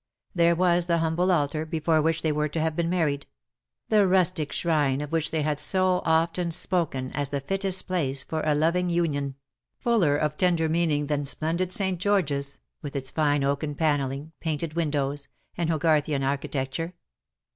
[0.33, 3.27] There was the humble altar before which they were to have been married;
[3.89, 8.41] the rustic shrine of which they had so often spoken as the fittest place for
[8.43, 9.35] a losing union—
[9.83, 11.99] fuller of tender meaning than splendid St.
[11.99, 15.27] George's, with its fine oaken AND JOY A VANE THAT VEERS." 41 panelliDg^ painted windows^
[15.55, 16.93] and Hogarthian archi tecture.